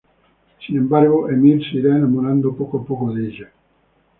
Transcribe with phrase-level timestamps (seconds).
[0.65, 3.51] Sin embargo Emir se irá enamorando poco a poco de ella.